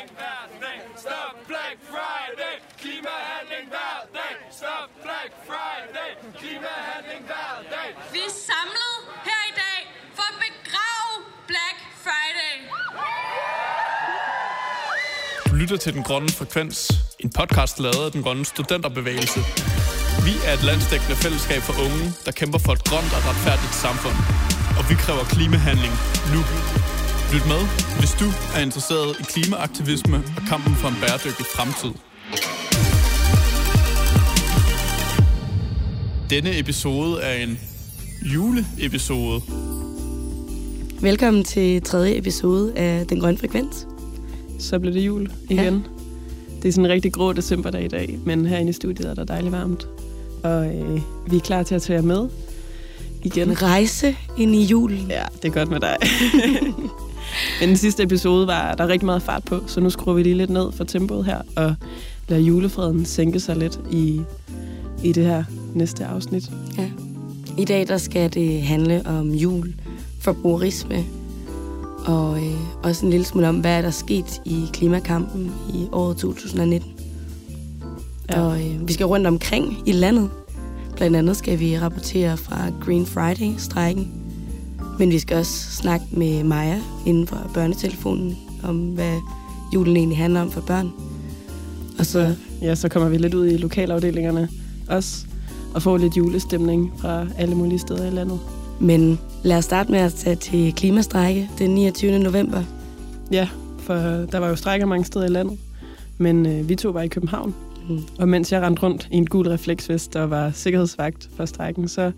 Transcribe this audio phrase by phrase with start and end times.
[0.00, 0.78] Klimahandling hver dag.
[1.04, 2.54] Stop Black Friday.
[2.82, 4.34] Klimahandling hver dag.
[4.60, 6.10] Stop Black Friday.
[6.40, 7.88] Klimahandling hver dag.
[8.14, 8.96] Vi er samlet
[9.28, 9.80] her i dag
[10.16, 11.12] for at begrave
[11.50, 12.56] Black Friday.
[15.50, 16.78] Du lytter til Den Grønne Frekvens,
[17.24, 19.40] en podcast lavet af Den Grønne Studenterbevægelse.
[20.26, 24.16] Vi er et landsdækkende fællesskab for unge, der kæmper for et grønt og retfærdigt samfund.
[24.78, 25.94] Og vi kræver klimahandling
[26.34, 26.40] nu.
[27.34, 27.62] Lyt med,
[27.98, 28.24] hvis du
[28.56, 31.90] er interesseret i klimaaktivisme og kampen for en bæredygtig fremtid.
[36.30, 37.58] Denne episode er en
[38.34, 39.40] juleepisode.
[41.00, 43.86] Velkommen til tredje episode af Den Grønne Frekvens.
[44.58, 45.58] så blev det jul igen.
[45.58, 45.70] Ja.
[46.62, 49.24] Det er sådan en rigtig grå decemberdag i dag, men herinde i studiet er der
[49.24, 49.86] dejligt varmt.
[50.42, 52.28] Og øh, vi er klar til at tage jer med
[53.22, 53.48] igen.
[53.48, 55.06] En rejse ind i julen.
[55.10, 55.96] Ja, det er godt med dig.
[57.60, 60.34] men den sidste episode var der rigtig meget fart på, så nu skruer vi lige
[60.34, 61.74] lidt ned for tempoet her, og
[62.28, 64.20] lader julefreden sænke sig lidt i,
[65.04, 66.50] i det her næste afsnit.
[66.78, 66.90] Ja.
[67.58, 69.74] I dag der skal det handle om jul,
[70.20, 71.04] forbrugerisme,
[72.06, 76.16] og øh, også en lille smule om, hvad er der sket i klimakampen i året
[76.16, 76.90] 2019.
[78.30, 78.40] Ja.
[78.40, 80.30] Og øh, vi skal rundt omkring i landet.
[80.96, 84.19] Blandt andet skal vi rapportere fra Green Friday-strækken.
[85.00, 89.18] Men vi skal også snakke med Maja inden for børnetelefonen om, hvad
[89.74, 90.90] julen egentlig handler om for børn.
[91.98, 94.48] Og så, Ja, så kommer vi lidt ud i lokalafdelingerne
[94.88, 95.26] også,
[95.74, 98.40] og får lidt julestemning fra alle mulige steder i landet.
[98.80, 102.18] men lad os starte med at tage til klimastrække den 29.
[102.18, 102.62] november.
[103.32, 103.94] Ja, for
[104.32, 105.58] der var jo strækker mange steder i landet,
[106.18, 107.54] men øh, vi to var i København.
[107.88, 108.00] Mm.
[108.18, 112.12] Og mens jeg rendte rundt i en gul refleksvest og var sikkerhedsvagt for strækken, så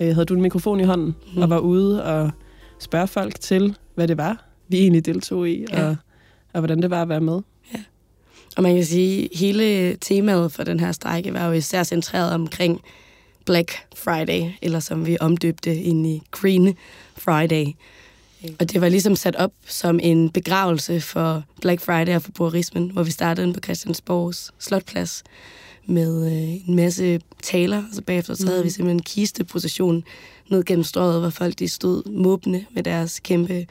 [0.00, 1.42] øh, havde du en mikrofon i hånden Mm.
[1.42, 2.30] og var ude og
[2.78, 5.88] spørge folk til, hvad det var, vi egentlig deltog i, Ja.
[5.88, 5.96] og,
[6.52, 7.40] og hvordan det var at være med.
[8.56, 12.32] Og man kan sige, at hele temaet for den her strække var jo især centreret
[12.34, 12.80] omkring
[13.46, 16.74] Black Friday, eller som vi omdøbte ind i Green
[17.16, 17.66] Friday.
[18.60, 23.02] Og det var ligesom sat op som en begravelse for Black Friday og forbrugerismen, hvor
[23.02, 25.22] vi startede på Christiansborgs Slotplads
[25.86, 30.04] med øh, en masse taler, og så bagefter så havde vi simpelthen en kisteprocession
[30.50, 33.66] ned gennem strøget, hvor folk de stod måbne med deres kæmpe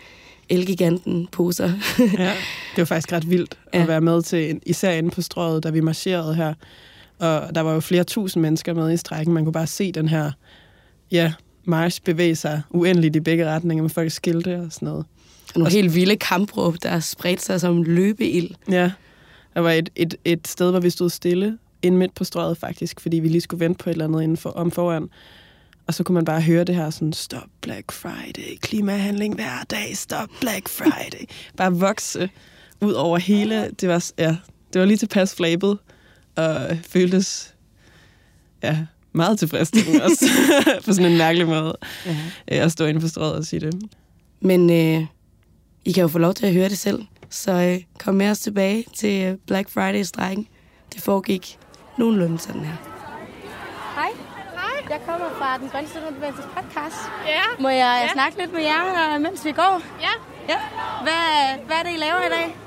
[0.50, 1.72] elgiganten poser.
[2.00, 2.34] Ja,
[2.76, 3.78] det var faktisk ret vildt ja.
[3.78, 3.84] Ja.
[3.84, 6.54] at være med til, især inde på strøget, da vi marcherede her.
[7.20, 9.34] Og der var jo flere tusind mennesker med i strækken.
[9.34, 10.32] Man kunne bare se den her
[11.12, 11.34] ja,
[11.64, 15.06] march bevæge sig uendeligt i begge retninger med folk skilte og sådan noget.
[15.54, 18.50] Og nogle helt vilde kampråb, der spredte sig som løbeild.
[18.70, 18.92] Ja,
[19.54, 23.00] der var et, et, et sted, hvor vi stod stille, ind midt på strøget faktisk,
[23.00, 25.10] fordi vi lige skulle vente på et eller andet inden for, om foran.
[25.88, 29.98] Og så kunne man bare høre det her sådan, stop Black Friday, klimahandling hver dag,
[29.98, 31.26] stop Black Friday.
[31.58, 32.30] bare vokse
[32.82, 34.36] ud over hele, det var, ja,
[34.74, 35.78] det var lige tilpas flabet,
[36.36, 37.54] og føltes
[38.64, 40.26] ja, meget tilfredsstillende også,
[40.86, 42.12] på sådan en mærkelig måde, Ja.
[42.52, 43.74] øh, at stå inde på strøget og sige det.
[44.40, 45.06] Men øh,
[45.86, 47.04] I kan jo få lov til at høre det selv.
[47.30, 50.48] Så øh, kom med os tilbage til øh, Black Friday-strækken.
[50.94, 51.58] Det foregik
[51.98, 52.76] nogenlunde sådan her.
[53.96, 54.10] Hej.
[54.62, 54.78] Hej.
[54.90, 57.02] Jeg kommer fra den grønne studenterbevægelses podcast.
[57.28, 58.14] Ja, Må jeg Ja.
[58.14, 59.82] snakke lidt med jer, øh, mens vi går?
[60.02, 60.14] ja.
[60.50, 60.58] Ja.
[61.06, 61.24] Hvad,
[61.66, 62.58] hvad er det, I laver i dag?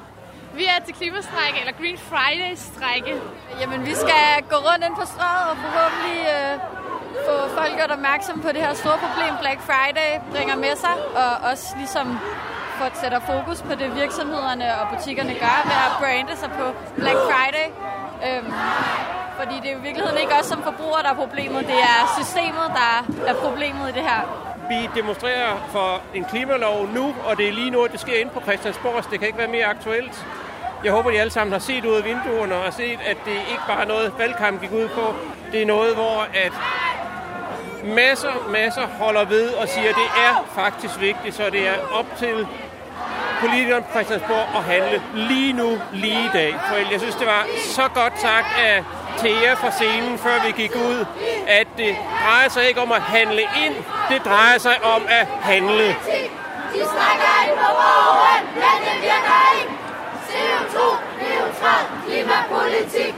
[0.55, 3.13] Vi er til klimastrække, eller Green Friday-strække.
[3.61, 6.55] Jamen, vi skal gå rundt ind på strøget og forhåbentlig øh,
[7.27, 10.95] få folk gjort opmærksom på det her store problem, Black Friday bringer med sig.
[11.23, 12.07] Og også ligesom
[12.79, 16.67] få sætter fokus på det, virksomhederne og butikkerne gør ved at brande sig på
[17.01, 17.67] Black Friday.
[18.27, 18.53] Øhm,
[19.39, 21.67] fordi det er jo i virkeligheden ikke os som forbrugere, der er problemet.
[21.67, 22.91] Det er systemet, der
[23.27, 24.21] er problemet i det her.
[24.69, 28.31] Vi demonstrerer for en klimalov nu, og det er lige nu, at det sker inde
[28.31, 30.27] på Christiansborg, så det kan ikke være mere aktuelt.
[30.85, 33.63] Jeg håber, I alle sammen har set ud af vinduerne og set, at det ikke
[33.69, 35.15] bare er noget, valgkamp gik ud på.
[35.53, 36.53] Det er noget, hvor at
[37.85, 42.07] masser, masser holder ved og siger, at det er faktisk vigtigt, så det er op
[42.17, 42.47] til
[43.41, 46.55] politikerne på Christiansborg at handle lige nu, lige i dag.
[46.69, 48.85] For jeg synes, det var så godt sagt af
[49.19, 51.05] Thea fra scenen, før vi gik ud,
[51.47, 53.75] at det drejer sig ikke om at handle ind,
[54.11, 55.89] det drejer sig om at handle.
[56.75, 59.73] De snakker ind på borgen, men det virker ikke.
[60.29, 60.79] CO2,
[61.23, 63.15] neutral klimapolitik.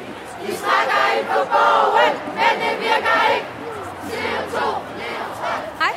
[0.46, 3.46] De snakker ind på borgen, men det virker ikke.
[4.10, 4.58] CO2,
[5.02, 5.60] neutral.
[5.82, 5.94] Hej.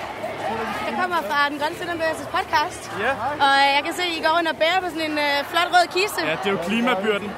[0.88, 2.92] Jeg kommer fra den grønne studenterbevægelses podcast.
[3.06, 3.12] Ja.
[3.46, 5.46] Og øh, jeg kan se, at I går rundt og bærer på sådan en øh,
[5.52, 6.22] flot rød kiste.
[6.26, 7.32] Ja, det er jo klimabyrden.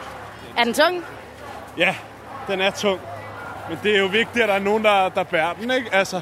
[0.57, 1.05] Er den tung?
[1.77, 1.95] Ja,
[2.47, 2.99] den er tung.
[3.69, 5.89] Men det er jo vigtigt, at der er nogen, der, der bærer den, ikke?
[5.95, 6.21] Altså,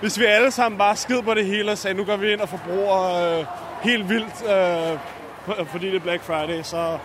[0.00, 2.40] hvis vi alle sammen bare skid på det hele og sagde, nu går vi ind
[2.40, 3.44] og forbruger øh,
[3.82, 4.98] helt vildt, øh,
[5.46, 6.98] for- fordi det er Black Friday, så,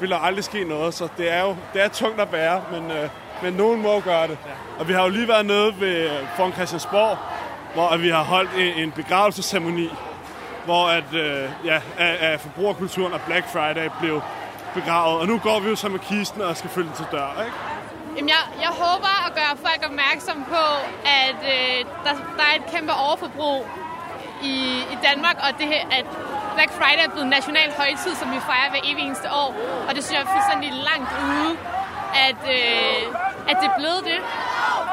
[0.00, 0.94] vil der aldrig ske noget.
[0.94, 3.08] Så det er jo det er tungt at bære, men, øh,
[3.42, 4.38] men nogen må gøre det.
[4.78, 7.18] Og vi har jo lige været nede ved, foran Christiansborg,
[7.74, 9.88] hvor vi har holdt en, en begravelsesceremoni,
[10.64, 14.20] hvor at, øh, ja, af, af forbrugerkulturen og Black Friday blev
[14.74, 15.20] begravet.
[15.20, 17.56] Og nu går vi jo så med kisten og skal følge til dør, ikke?
[18.16, 20.64] Jamen, jeg, jeg håber at gøre folk opmærksom på,
[21.26, 23.60] at øh, der, der er et kæmpe overforbrug
[24.42, 24.56] i,
[24.94, 25.68] i Danmark, og det,
[25.98, 26.06] at
[26.56, 29.50] Black Friday er blevet en national højtid, som vi fejrer hver evig eneste år.
[29.86, 31.50] Og det synes jeg er fuldstændig langt ude,
[32.28, 33.02] at, øh,
[33.50, 34.20] at det er blevet det.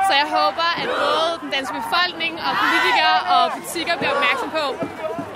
[0.07, 4.65] Så jeg håber, at både den danske befolkning og politikere og butikker bliver opmærksom på,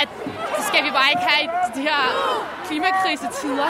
[0.03, 0.09] at
[0.55, 2.01] det skal vi bare ikke have i de her
[2.67, 3.69] klimakrisetider.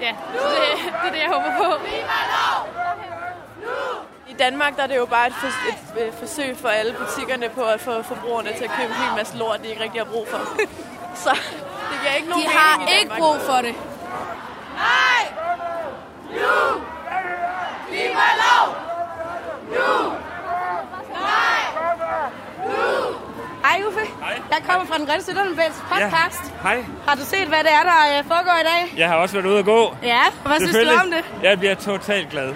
[0.00, 1.84] Ja, så det, det er det, jeg håber på.
[4.28, 7.48] I Danmark der er det jo bare et, for, et, et forsøg for alle butikkerne
[7.48, 10.10] på at få forbrugerne til at købe en hel masse lort, de ikke rigtig har
[10.12, 10.38] brug for.
[11.24, 11.30] Så
[11.90, 13.20] det giver ikke nogen De har mening i ikke Danmark.
[13.20, 13.74] brug for det.
[14.74, 15.22] Nej!
[16.30, 16.82] Nu!
[17.88, 18.66] Klimalov!
[19.76, 20.12] Nu!
[21.12, 21.60] Nej!
[22.66, 23.14] Nu!
[23.64, 24.00] Hej Uffe.
[24.24, 24.42] Hej.
[24.58, 26.42] Jeg kommer fra den grønne Sønderlandbælts podcast.
[26.44, 26.68] Ja.
[26.68, 26.84] Hej.
[27.06, 28.98] Har du set, hvad det er, der øh, foregår i dag?
[28.98, 29.96] Jeg har også været ude at gå.
[30.02, 31.24] Ja, og hvad synes du om det?
[31.42, 32.48] Jeg bliver totalt glad.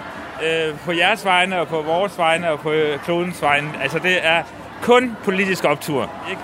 [0.45, 3.69] Øh, på jeres vegne og på vores vegne og på øh, klodens vegne.
[3.81, 4.43] Altså det er
[4.81, 6.11] kun politisk optur.
[6.29, 6.41] Ikke?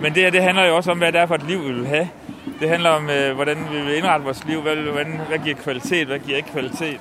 [0.00, 1.72] Men det her, det handler jo også om, hvad det er for et liv, vi
[1.72, 2.08] vil have.
[2.60, 4.60] Det handler om, øh, hvordan vi vil indrette vores liv.
[4.60, 7.00] Hvad, hvordan, hvad giver kvalitet, hvad giver ikke kvalitet.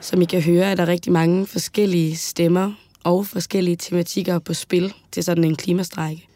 [0.00, 2.72] Som I kan høre, er der rigtig mange forskellige stemmer
[3.04, 6.26] og forskellige tematikker på spil til sådan en klimastrække.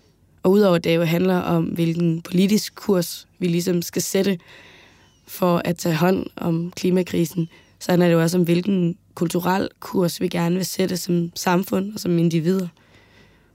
[0.43, 4.39] Og udover det jo handler om, hvilken politisk kurs vi ligesom skal sætte
[5.27, 7.49] for at tage hånd om klimakrisen,
[7.81, 11.95] så handler det jo også om, hvilken kulturel kurs vi gerne vil sætte som samfund
[11.95, 12.69] og som individer.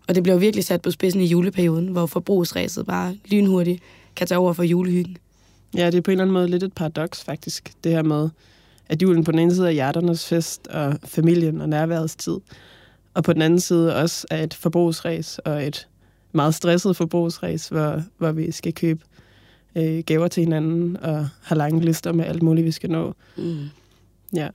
[0.07, 3.83] Og det bliver jo virkelig sat på spidsen i juleperioden, hvor forbrugsræset bare lynhurtigt
[4.15, 5.17] kan tage over for julehyggen.
[5.75, 8.29] Ja, det er på en eller anden måde lidt et paradoks faktisk, det her med,
[8.89, 12.38] at julen på den ene side er hjerternes fest og familien og nærværets tid,
[13.19, 15.88] og på den anden side også er et forbrugsræs og et
[16.31, 19.01] meget stresset forbrugsræs, hvor, hvor vi skal købe
[19.75, 23.13] øh, gaver til hinanden og har lange lister med alt muligt, vi skal nå.
[23.38, 23.57] Mm.
[24.36, 24.48] Ja.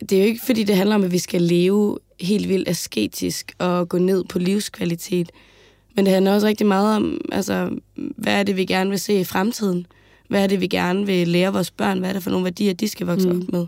[0.00, 3.52] det er jo ikke, fordi det handler om, at vi skal leve helt vildt asketisk
[3.58, 5.30] og gå ned på livskvalitet.
[5.96, 9.20] Men det handler også rigtig meget om, altså, hvad er det, vi gerne vil se
[9.20, 9.86] i fremtiden?
[10.28, 11.98] Hvad er det, vi gerne vil lære vores børn?
[11.98, 13.40] Hvad er det for nogle værdier, de skal vokse mm.
[13.40, 13.66] op med?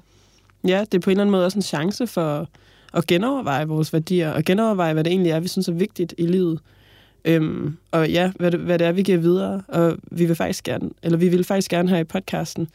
[0.66, 2.48] Ja, det er på en eller anden måde også en chance for
[2.94, 6.26] at genoverveje vores værdier, og genoverveje, hvad det egentlig er, vi synes er vigtigt i
[6.26, 6.60] livet.
[7.24, 9.62] Øhm, og ja, hvad det, hvad det er, vi giver videre.
[9.68, 12.68] Og vi vil faktisk gerne, eller vi vil faktisk gerne her i podcasten,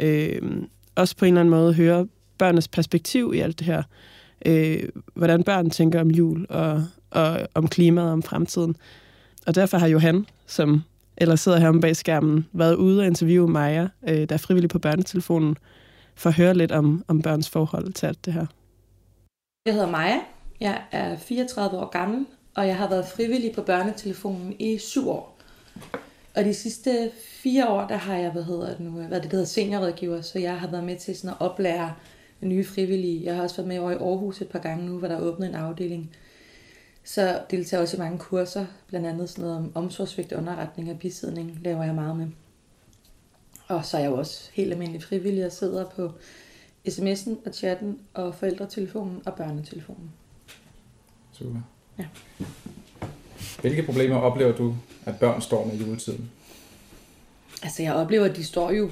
[0.00, 2.06] øhm, også på en eller anden måde høre
[2.38, 3.82] børnenes perspektiv i alt det her.
[4.46, 4.82] Øh,
[5.14, 8.76] hvordan børn tænker om jul, og, og om klimaet og om fremtiden.
[9.46, 10.82] Og derfor har Johan, som
[11.16, 14.78] eller sidder her bag skærmen, været ude og interviewe Maja, øh, der er frivillig på
[14.78, 15.56] børnetelefonen,
[16.14, 18.46] for at høre lidt om, om børns forhold til alt det her.
[19.66, 20.20] Jeg hedder Maja.
[20.60, 25.38] Jeg er 34 år gammel, og jeg har været frivillig på børnetelefonen i syv år.
[26.34, 29.36] Og de sidste fire år, der har jeg hvad hedder det nu, været det, der
[29.36, 31.94] hedder seniorrådgiver, så jeg har været med til sådan at oplære
[32.40, 33.24] nye frivillige.
[33.24, 35.20] Jeg har også været med over i Aarhus et par gange nu, hvor der er
[35.20, 36.10] åbnet en afdeling.
[37.04, 40.98] Så deltager jeg også i mange kurser, blandt andet sådan noget om omsorgsvigt, underretning og
[40.98, 42.26] bisidning, laver jeg meget med.
[43.68, 46.12] Og så er jeg jo også helt almindelig frivillig og sidder på
[46.88, 50.10] sms'en og chatten og forældretelefonen og børnetelefonen.
[51.32, 51.60] Super.
[51.98, 52.04] Ja.
[53.60, 54.74] Hvilke problemer oplever du,
[55.06, 56.30] at børn står med i juletiden?
[57.62, 58.90] Altså jeg oplever, at de står jo,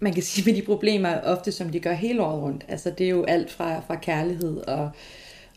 [0.00, 2.64] man kan sige med de problemer ofte, som de gør hele året rundt.
[2.68, 4.90] Altså det er jo alt fra, fra kærlighed og,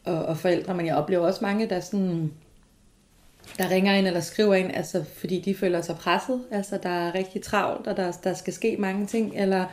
[0.06, 2.32] og, og forældre, men jeg oplever også mange, der sådan,
[3.58, 7.16] der ringer ind eller skriver ind, altså fordi de føler sig presset, altså der er
[7.16, 9.66] rigtig travlt, og der, der skal ske mange ting, eller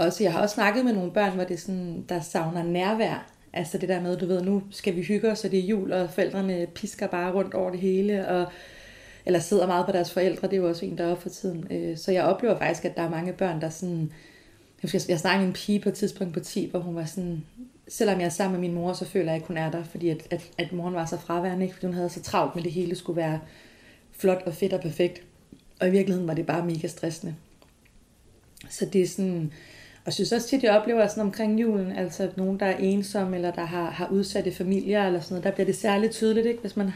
[0.00, 3.30] også, jeg har også snakket med nogle børn, hvor det er sådan, der savner nærvær,
[3.52, 5.92] altså det der med, du ved, nu skal vi hygge os, og det er jul,
[5.92, 8.46] og forældrene pisker bare rundt over det hele, og
[9.26, 11.28] eller sidder meget på deres forældre, det er jo også en, der er op for
[11.28, 11.66] tiden.
[11.70, 14.12] Øh, så jeg oplever faktisk, at der er mange børn, der sådan...
[14.82, 17.04] Jeg, husker, jeg snakkede med en pige på et tidspunkt på 10, hvor hun var
[17.04, 17.44] sådan...
[17.88, 20.08] Selvom jeg er sammen med min mor, så føler jeg ikke, hun er der, fordi
[20.08, 21.74] at, at, at moren var så fraværende, ikke?
[21.74, 23.40] fordi hun havde så travlt med det hele skulle være
[24.12, 25.22] flot og fedt og perfekt.
[25.80, 27.34] Og i virkeligheden var det bare mega stressende.
[28.68, 29.52] Så det er sådan...
[30.00, 33.36] Og jeg synes også tit, jeg oplever sådan omkring julen, altså nogen, der er ensomme,
[33.36, 36.60] eller der har, har udsatte familier, eller sådan noget, der bliver det særligt tydeligt, ikke?
[36.60, 36.90] hvis man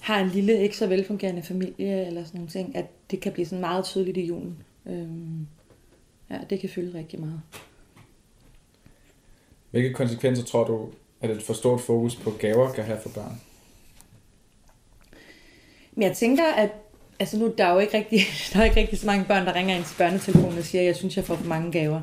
[0.00, 3.46] har en lille, ikke så velfungerende familie, eller sådan nogle ting, at det kan blive
[3.46, 4.56] sådan meget tydeligt i julen.
[4.86, 5.46] Øhm,
[6.30, 7.40] ja, det kan fylde rigtig meget.
[9.70, 10.88] Hvilke konsekvenser tror du,
[11.20, 13.40] at et for stort fokus på gaver kan have for børn?
[15.92, 16.70] Men jeg tænker, at
[17.20, 18.20] altså nu, der er jo ikke rigtig,
[18.52, 20.96] der er ikke rigtig så mange børn, der ringer ind til børnetelefonen og siger, jeg
[20.96, 22.00] synes, jeg får for mange gaver.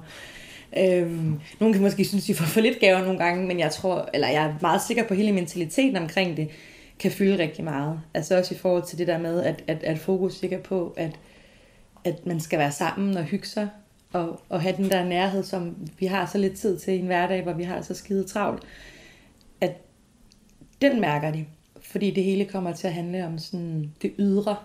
[0.78, 4.10] Øhm, nogle kan måske synes, de får for lidt gaver nogle gange, men jeg tror,
[4.14, 6.50] eller jeg er meget sikker på, at hele mentaliteten omkring det
[7.00, 8.02] kan fylde rigtig meget.
[8.14, 10.94] Altså også i forhold til det der med, at, at, at fokus ikke er på,
[10.98, 11.20] at,
[12.04, 13.70] at man skal være sammen og hygge sig,
[14.14, 17.06] og, og have den der nærhed, som vi har så lidt tid til i en
[17.06, 18.64] hverdag, hvor vi har så skide travlt,
[19.62, 19.72] at
[20.82, 21.46] den mærker de.
[21.82, 24.56] Fordi det hele kommer til at handle om sådan det ydre.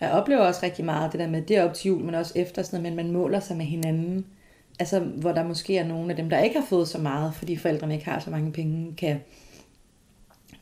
[0.00, 2.32] Og jeg oplever også rigtig meget det der med, det op til jul, men også
[2.36, 4.26] efter sådan noget, men man måler sig med hinanden.
[4.78, 7.56] Altså, hvor der måske er nogle af dem, der ikke har fået så meget, fordi
[7.56, 9.20] forældrene ikke har så mange penge, kan,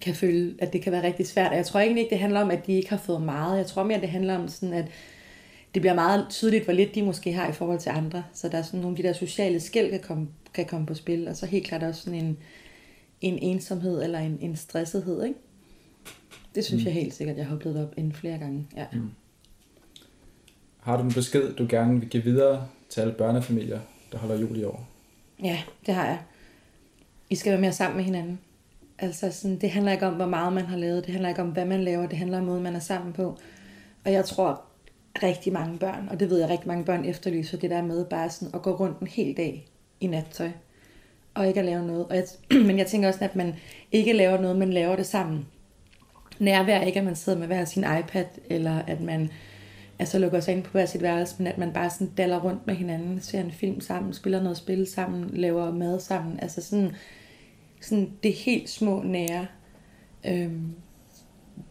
[0.00, 1.50] kan føle, at det kan være rigtig svært.
[1.50, 3.58] Og jeg tror egentlig ikke, det handler om, at de ikke har fået meget.
[3.58, 4.86] Jeg tror mere, det handler om sådan, at
[5.74, 8.24] det bliver meget tydeligt, hvor lidt de måske har i forhold til andre.
[8.32, 10.94] Så der er sådan nogle af de der sociale skæld, kan komme, kan komme på
[10.94, 11.28] spil.
[11.28, 12.38] Og så helt klart også sådan en,
[13.20, 15.38] en ensomhed eller en, en stressethed, ikke?
[16.54, 16.86] Det synes mm.
[16.86, 18.66] jeg helt sikkert, jeg har oplevet op en flere gange.
[18.76, 18.86] Ja.
[18.92, 19.10] Mm.
[20.84, 23.80] Har du en besked, du gerne vil give videre til alle børnefamilier,
[24.12, 24.88] der holder jul i år?
[25.42, 26.18] Ja, det har jeg.
[27.30, 28.40] I skal være mere sammen med hinanden.
[28.98, 31.04] Altså sådan, det handler ikke om, hvor meget man har lavet.
[31.04, 32.06] Det handler ikke om, hvad man laver.
[32.06, 33.38] Det handler om måden, man er sammen på.
[34.04, 34.62] Og jeg tror,
[35.22, 38.30] rigtig mange børn, og det ved jeg rigtig mange børn efterlyser, det der med bare
[38.30, 39.66] sådan at gå rundt en hel dag
[40.00, 40.50] i nattøj,
[41.34, 42.06] og ikke at lave noget.
[42.06, 42.24] Og jeg,
[42.66, 43.54] men jeg tænker også, at man
[43.92, 45.46] ikke laver noget, men laver det sammen.
[46.38, 49.30] Nærvær ikke, at man sidder med hver sin iPad, eller at man
[50.04, 52.66] altså lukker sig ind på hver sit værelse, men at man bare sådan daller rundt
[52.66, 56.40] med hinanden, ser en film sammen, spiller noget spil sammen, laver mad sammen.
[56.40, 56.92] Altså sådan,
[57.80, 59.46] sådan det helt små nære.
[60.26, 60.74] Øhm,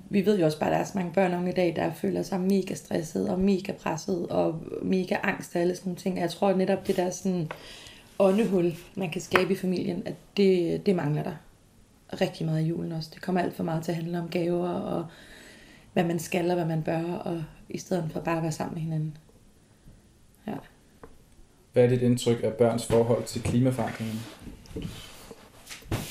[0.10, 1.74] vi ved jo også bare, at der er så mange børn og unge i dag,
[1.76, 6.00] der føler sig mega stresset og mega presset og mega angst og alle sådan nogle
[6.00, 6.20] ting.
[6.20, 7.52] Jeg tror netop det der sådan
[8.20, 11.36] åndehul, man kan skabe i familien, at det, det mangler der
[12.22, 13.10] rigtig meget i julen også.
[13.14, 15.06] Det kommer alt for meget til at handle om gaver og
[15.94, 18.74] hvad man skal og hvad man bør, og i stedet for bare at være sammen
[18.74, 19.18] med hinanden.
[20.48, 20.56] Ja.
[21.74, 24.20] Hvad er dit indtryk af børns forhold til klimaforandringen?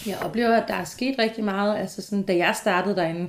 [0.07, 1.78] Jeg oplever, at der er sket rigtig meget.
[1.78, 3.28] Altså sådan, da jeg startede derinde,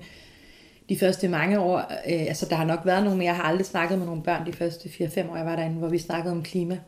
[0.89, 3.65] de første mange år, øh, altså der har nok været nogle, men jeg har aldrig
[3.65, 6.43] snakket med nogle børn de første 4-5 år, jeg var derinde, hvor vi snakkede om
[6.43, 6.79] klima.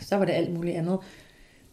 [0.00, 0.98] Så var det alt muligt andet.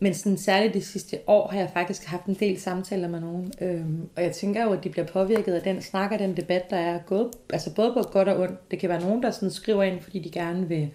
[0.04, 3.54] Men sådan, særligt det sidste år har jeg faktisk haft en del samtaler med nogen.
[3.62, 6.70] Øhm, og jeg tænker jo, at de bliver påvirket af den snak og den debat,
[6.70, 8.72] der er gået, altså både på godt og ondt.
[8.72, 10.90] Det kan være nogen, der sådan skriver ind, fordi de gerne vil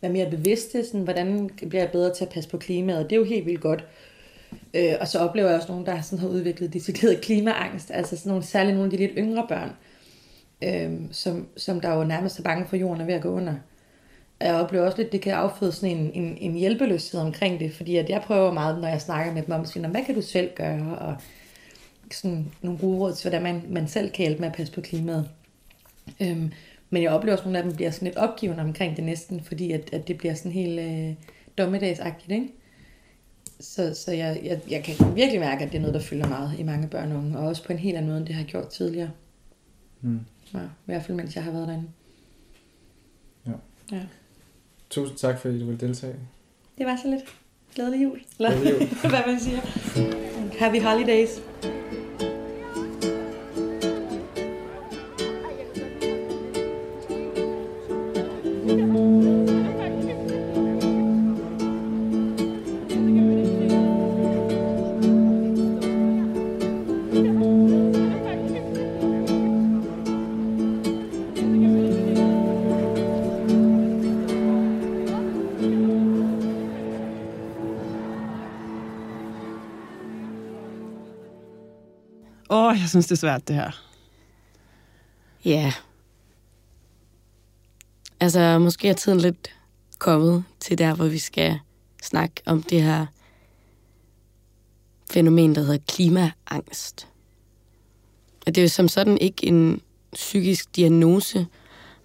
[0.00, 3.10] være mere bevidste, sådan, hvordan bliver jeg bedre til at passe på klimaet.
[3.10, 3.84] Det er jo helt vildt godt.
[4.74, 8.30] Øh, og så oplever jeg også nogen, der sådan har udviklet decideret klimaangst, altså sådan
[8.30, 9.70] nogle, særligt nogle af de lidt yngre børn,
[10.64, 13.54] øh, som, som der jo nærmest er bange for jorden er ved at gå under.
[14.40, 17.74] Jeg oplever også lidt, at det kan afføde sådan en, en, en hjælpeløshed omkring det,
[17.74, 20.22] fordi at jeg prøver meget, når jeg snakker med dem om, siger, hvad kan du
[20.22, 21.16] selv gøre, og
[22.10, 24.80] sådan nogle gode råd til, hvordan man, man selv kan hjælpe med at passe på
[24.80, 25.30] klimaet.
[26.20, 26.52] Øhm,
[26.90, 29.40] men jeg oplever også, at nogle af dem bliver sådan lidt opgivende omkring det næsten,
[29.40, 31.14] fordi at, at det bliver sådan helt øh,
[31.58, 32.48] dommedagsagtigt, ikke?
[33.60, 36.58] Så, så jeg, jeg, jeg kan virkelig mærke, at det er noget, der fylder meget
[36.58, 38.44] i mange børn og unge, og også på en helt anden måde, end det har
[38.44, 39.10] gjort tidligere.
[40.00, 40.20] Mm.
[40.54, 41.88] Ja, I hvert fald, mens jeg har været derinde.
[43.46, 43.52] Ja.
[43.92, 44.02] ja.
[44.90, 46.14] Tusind tak, fordi du ville deltage.
[46.78, 47.24] Det var så lidt.
[47.74, 48.20] Glædelig jul.
[48.38, 48.88] Glædelig jul.
[49.10, 49.60] Hvad man siger.
[50.58, 51.40] Happy holidays.
[82.86, 83.70] Jeg synes, det er svært, det her.
[85.44, 85.72] Ja.
[88.20, 89.54] Altså, måske er tiden lidt
[89.98, 91.58] kommet til der, hvor vi skal
[92.02, 93.06] snakke om det her
[95.10, 97.08] fænomen, der hedder klimaangst.
[98.46, 99.80] Og det er jo som sådan ikke en
[100.12, 101.46] psykisk diagnose,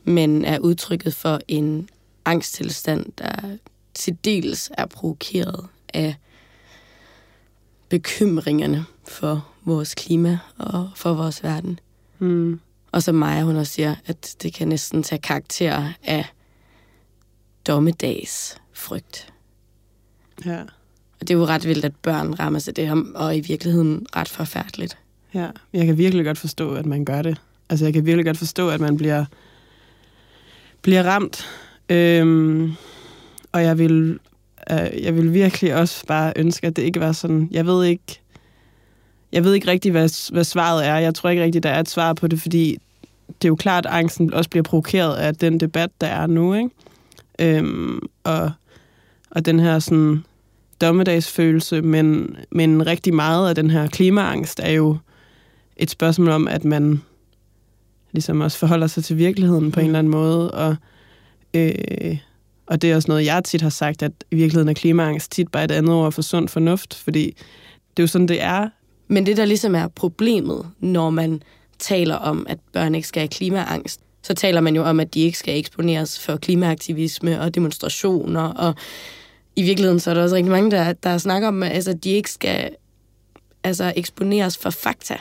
[0.03, 1.89] men er udtrykket for en
[2.25, 3.57] angsttilstand, der
[3.93, 6.15] til dels er provokeret af
[7.91, 11.79] bekymringerne for vores klima og for vores verden.
[12.19, 12.59] Mm.
[12.91, 16.25] Og som Maja, hun også siger, at det kan næsten tage karakter af
[17.67, 19.33] dommedags frygt.
[20.45, 20.61] Ja.
[21.19, 24.05] Og det er jo ret vildt, at børn rammer sig det her, og i virkeligheden
[24.15, 24.97] ret forfærdeligt.
[25.33, 27.41] Ja, jeg kan virkelig godt forstå, at man gør det.
[27.69, 29.25] Altså, jeg kan virkelig godt forstå, at man bliver,
[30.81, 31.45] bliver ramt.
[31.89, 32.73] Øhm,
[33.51, 34.19] og jeg vil,
[34.71, 37.47] øh, jeg vil virkelig også bare ønske, at det ikke var sådan.
[37.51, 38.21] Jeg ved ikke,
[39.31, 40.97] jeg ved ikke rigtig, hvad, hvad svaret er.
[40.97, 42.77] Jeg tror ikke rigtig, der er et svar på det, fordi
[43.27, 46.53] det er jo klart, at angsten også bliver provokeret af den debat, der er nu,
[46.53, 46.69] ikke?
[47.39, 48.51] Øhm, og,
[49.31, 50.23] og den her sådan
[50.81, 54.97] dommedagsfølelse, men, men rigtig meget af den her klimaangst er jo
[55.77, 57.01] et spørgsmål om, at man
[58.11, 60.75] ligesom også forholder sig til virkeligheden på en eller anden måde, og,
[61.53, 62.17] øh,
[62.71, 65.51] og det er også noget, jeg tit har sagt, at i virkeligheden er klimaangst tit
[65.51, 67.25] bare et andet ord for sund fornuft, fordi
[67.97, 68.69] det er jo sådan, det er.
[69.07, 71.43] Men det, der ligesom er problemet, når man
[71.79, 75.19] taler om, at børn ikke skal have klimaangst, så taler man jo om, at de
[75.19, 78.75] ikke skal eksponeres for klimaaktivisme og demonstrationer, og
[79.55, 82.09] i virkeligheden så er der også rigtig mange, der, der snakker om, at altså, de
[82.09, 82.69] ikke skal
[83.63, 85.17] altså, eksponeres for fakta.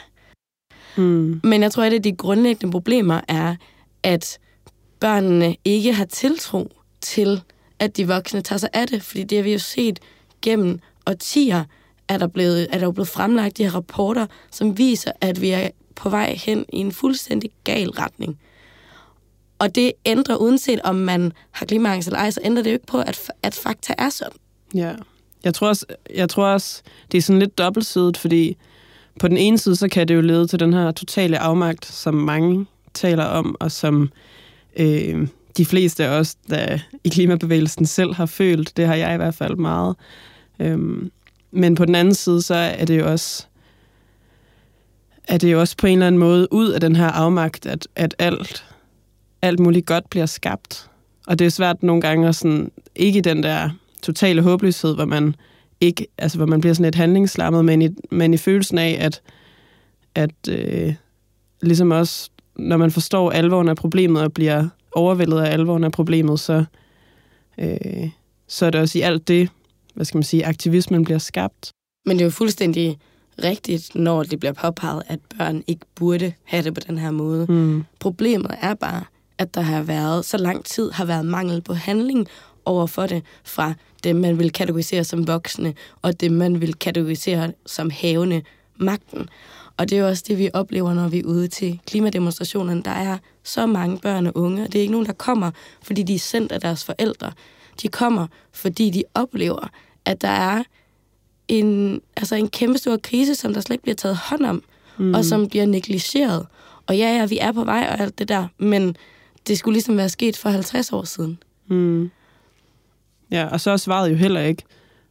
[0.96, 1.40] Mm.
[1.44, 3.56] Men jeg tror, at et af de grundlæggende problemer er,
[4.02, 4.38] at
[5.00, 7.42] børnene ikke har tiltro til,
[7.78, 9.02] at de voksne tager sig af det.
[9.02, 10.00] Fordi det har vi jo set
[10.42, 11.64] gennem årtier,
[12.08, 15.50] er der, blevet, er der jo blevet fremlagt de her rapporter, som viser, at vi
[15.50, 18.38] er på vej hen i en fuldstændig gal retning.
[19.58, 22.86] Og det ændrer, uanset om man har klimaangst eller ej, så ændrer det jo ikke
[22.86, 24.38] på, at, at fakta er sådan.
[24.74, 24.94] Ja,
[25.44, 28.56] jeg tror, også, jeg tror også, det er sådan lidt dobbeltsidigt, fordi
[29.20, 32.14] på den ene side, så kan det jo lede til den her totale afmagt, som
[32.14, 34.10] mange taler om, og som
[34.76, 35.28] øh,
[35.60, 38.76] de fleste af os, der i klimabevægelsen selv har følt.
[38.76, 39.96] Det har jeg i hvert fald meget.
[40.60, 41.10] Øhm,
[41.50, 43.46] men på den anden side, så er det jo også
[45.28, 47.88] er det jo også på en eller anden måde ud af den her afmagt, at,
[47.96, 48.64] at alt,
[49.42, 50.90] alt muligt godt bliver skabt.
[51.26, 53.70] Og det er svært nogle gange at sådan, ikke i den der
[54.02, 55.34] totale håbløshed, hvor man
[55.80, 59.22] ikke, altså hvor man bliver sådan lidt handlingslammet, men i, men i følelsen af, at,
[60.14, 60.94] at øh,
[61.62, 66.40] ligesom også, når man forstår alvoren af problemet og bliver overvældet af alvoren af problemet,
[66.40, 66.64] så,
[67.58, 68.10] øh,
[68.48, 69.48] så er det også i alt det,
[69.94, 71.72] hvad skal man sige, aktivismen bliver skabt.
[72.06, 72.98] Men det er jo fuldstændig
[73.42, 77.46] rigtigt, når det bliver påpeget, at børn ikke burde have det på den her måde.
[77.48, 77.84] Mm.
[78.00, 79.04] Problemet er bare,
[79.38, 82.28] at der har været så lang tid har været mangel på handling
[82.64, 87.52] over for det fra dem, man vil kategorisere som voksne, og dem, man vil kategorisere
[87.66, 88.42] som havende
[88.76, 89.28] magten.
[89.80, 92.82] Og det er jo også det, vi oplever, når vi er ude til klimademonstrationerne.
[92.82, 95.50] Der er så mange børn og unge, og det er ikke nogen, der kommer,
[95.82, 97.32] fordi de er sendt af deres forældre.
[97.82, 99.70] De kommer, fordi de oplever,
[100.04, 100.62] at der er
[101.48, 104.62] en, altså en kæmpe stor krise, som der slet ikke bliver taget hånd om,
[104.98, 105.14] mm.
[105.14, 106.46] og som bliver negligeret.
[106.86, 108.96] Og ja, ja, vi er på vej og alt det der, men
[109.46, 111.38] det skulle ligesom være sket for 50 år siden.
[111.68, 112.10] Mm.
[113.30, 114.62] Ja, og så er svaret jo heller ikke,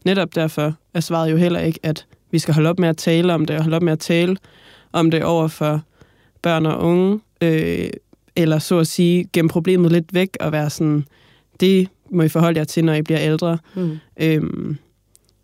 [0.06, 3.34] netop derfor er svaret jo heller ikke, at vi skal holde op med at tale
[3.34, 4.38] om det, og holde op med at tale
[4.92, 5.82] om det over for
[6.42, 7.90] børn og unge, øh,
[8.36, 11.06] eller så at sige, gemme problemet lidt væk og være sådan,
[11.60, 13.58] det må I forholde jer til, når I bliver ældre.
[13.76, 13.98] Mm.
[14.18, 14.78] Øhm,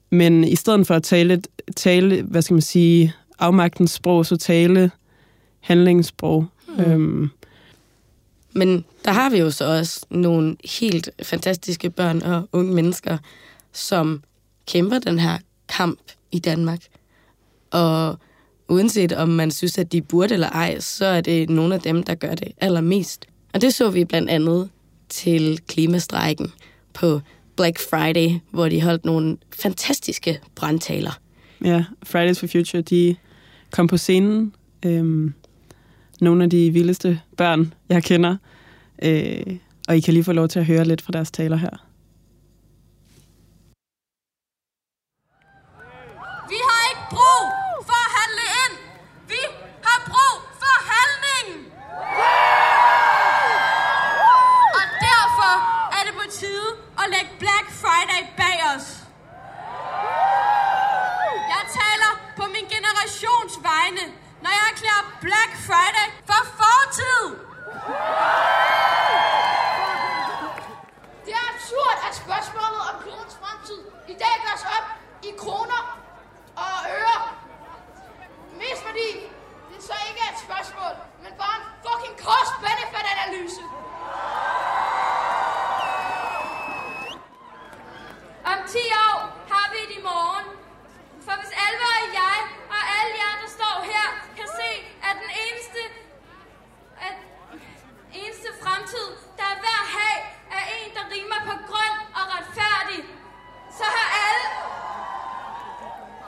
[0.09, 1.41] men i stedet for at tale,
[1.75, 4.91] tale, hvad skal man sige, afmagtens sprog, så tale
[5.59, 6.45] handlingssprog.
[6.77, 6.83] Mm.
[6.83, 7.29] Øhm,
[8.53, 13.17] Men der har vi jo så også nogle helt fantastiske børn og unge mennesker,
[13.73, 14.23] som
[14.67, 15.37] kæmper den her
[15.69, 15.99] kamp
[16.31, 16.79] i Danmark.
[17.71, 18.19] Og
[18.69, 22.03] uanset om man synes, at de burde eller ej, så er det nogle af dem,
[22.03, 23.25] der gør det allermest.
[23.53, 24.69] Og det så vi blandt andet
[25.09, 26.51] til klimastrækken
[26.93, 27.21] på
[27.55, 31.19] Black Friday, hvor de holdt nogle fantastiske brandtaler.
[31.65, 33.15] ja, Fridays for Future, de
[33.71, 34.53] kom på scenen.
[34.85, 35.33] Øhm,
[36.21, 38.37] nogle af de vildeste børn, jeg kender.
[39.03, 39.57] Øh,
[39.87, 41.85] og I kan lige få lov til at høre lidt fra deres taler her.
[46.49, 46.55] Vi
[47.15, 48.73] har ikke brug for at handle ind.
[49.27, 49.41] Vi
[49.87, 51.47] har brug for handling.
[54.77, 55.53] Og derfor
[55.97, 56.69] er det på tide
[57.01, 58.87] at lægge Black Friday bag os.
[61.53, 64.05] Jeg taler på min generations vegne,
[64.43, 67.23] når jeg erklærer Black Friday for fortid.
[71.25, 74.87] Det er absurd, at spørgsmålet om klodens fremtid i dag gøres op
[75.23, 75.81] i kroner
[76.55, 77.19] og øre.
[78.61, 79.09] Mest fordi
[79.71, 83.61] det så ikke er et spørgsmål, men bare en fucking cost-benefit-analyse.
[88.51, 88.77] Om 10
[89.09, 89.19] år
[89.51, 90.45] har vi et i morgen.
[91.25, 92.37] For hvis Alva og jeg
[92.75, 94.69] og alle jer, der står her, kan se,
[95.07, 95.81] at den eneste,
[97.07, 97.15] at
[98.21, 100.19] eneste fremtid, der er værd at have,
[100.57, 102.99] er en, der rimer på grøn og retfærdig,
[103.77, 104.47] så har alle,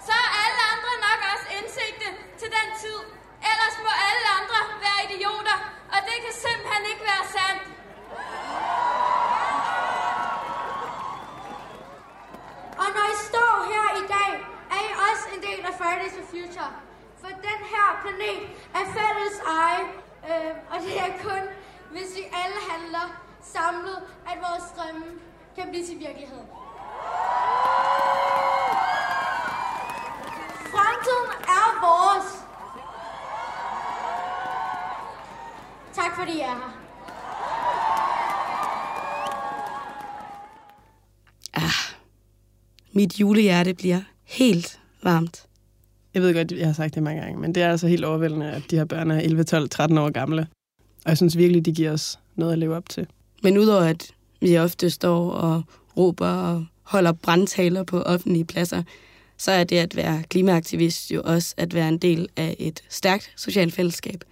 [0.08, 3.00] så har alle andre nok også indsigte til den tid.
[3.52, 5.58] Ellers må alle andre være idioter,
[5.93, 7.63] og det kan simpelthen ikke være sandt.
[12.82, 14.32] Og når I står her i dag,
[14.74, 16.71] er I også en del af Fridays for Future.
[17.21, 18.41] For den her planet
[18.79, 19.83] er fælles eje
[20.29, 21.41] Øh, og det er kun,
[21.91, 25.05] hvis vi alle handler samlet, at vores drømme
[25.55, 26.39] kan blive til virkelighed.
[30.73, 32.27] Fremtiden er vores.
[35.93, 36.73] Tak fordi I er her.
[41.53, 41.95] Ah,
[42.91, 45.46] Mit julehjerte bliver helt varmt.
[46.13, 48.52] Jeg ved godt, jeg har sagt det mange gange, men det er altså helt overvældende,
[48.52, 50.48] at de her børn er 11, 12, 13 år gamle.
[51.06, 53.08] Og jeg synes virkelig, de giver os noget at leve op til.
[53.43, 55.63] Men udover at vi ofte står og
[55.98, 58.84] råber og holder brandtaler på offentlige pladser,
[59.38, 63.32] så er det at være klimaaktivist jo også at være en del af et stærkt
[63.36, 64.24] socialt fællesskab.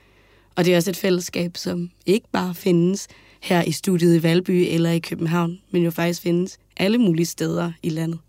[0.55, 3.07] Og det er også et fællesskab, som ikke bare findes
[3.41, 7.71] her i studiet i Valby eller i København, men jo faktisk findes alle mulige steder
[7.83, 8.19] i landet.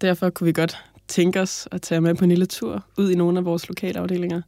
[0.00, 3.14] Derfor kunne vi godt tænke os at tage med på en lille tur ud i
[3.14, 4.42] nogle af vores lokalafdelinger,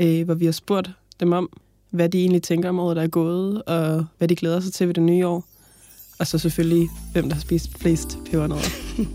[0.00, 1.50] øh, hvor vi har spurgt dem om,
[1.90, 4.86] hvad de egentlig tænker om året, der er gået, og hvad de glæder sig til
[4.86, 5.44] ved det nye år.
[6.18, 8.70] Og så selvfølgelig, hvem der har spist flest pebernødder.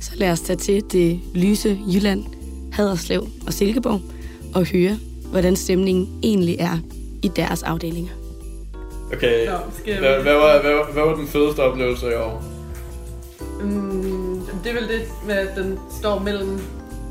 [0.00, 2.24] Så lad os tage til det lyse Jylland,
[2.72, 4.00] Haderslev og Silkeborg
[4.54, 4.98] og høre,
[5.30, 6.78] hvordan stemningen egentlig er
[7.22, 8.12] i deres afdelinger.
[9.12, 9.52] Okay, Nå,
[9.84, 12.44] hvad, hvad, var, hvad, var- hvad var den fedeste oplevelse i år?
[13.60, 14.19] Mm,
[14.64, 16.60] det er vel det med, at den står mellem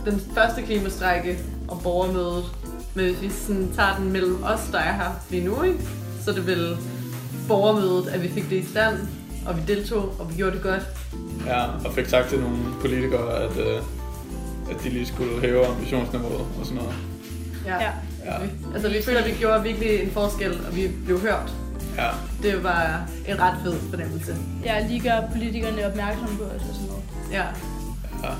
[0.06, 2.46] den første klimastrække og borgermødet.
[2.94, 5.80] Men hvis vi sådan tager den mellem os, der er her lige nu, ikke?
[6.24, 6.78] så er det vel
[7.48, 8.98] borgermødet, at vi fik det i stand,
[9.48, 10.82] og vi deltog, og vi gjorde det godt.
[11.46, 13.82] Ja, og fik sagt til nogle politikere, at, øh,
[14.72, 16.96] at de lige skulle hæve ambitionsniveauet og sådan noget.
[17.66, 17.84] Ja.
[18.26, 18.34] Ja.
[18.74, 21.54] Altså vi føler, at vi gjorde virkelig en forskel, og vi blev hørt.
[21.98, 22.10] Ja.
[22.44, 24.36] Det var en ret fed fornemmelse.
[24.66, 27.04] Ja, lige gør politikerne opmærksom på os og sådan noget.
[27.32, 27.44] Ja.
[28.24, 28.34] Ja.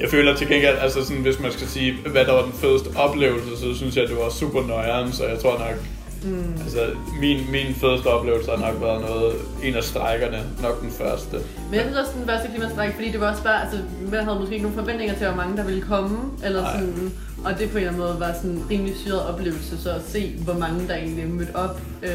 [0.00, 2.88] Jeg føler til gengæld, altså sådan, hvis man skal sige, hvad der var den fedeste
[2.96, 5.76] oplevelse, så synes jeg, at det var super nøjeren, så jeg tror nok,
[6.24, 6.52] Mm.
[6.64, 6.80] altså
[7.20, 11.36] min, min fedeste oplevelse har nok været noget, en af strækkerne, nok den første.
[11.70, 13.78] Men jeg synes også, den første klimastrække, fordi det var også bare, altså,
[14.12, 16.72] man havde måske ikke nogen forventninger til, hvor mange der ville komme, eller Nej.
[16.72, 17.12] sådan,
[17.44, 20.00] og det på en eller anden måde var sådan en rimelig syret oplevelse, så at
[20.08, 22.10] se, hvor mange der egentlig mødte op, øh,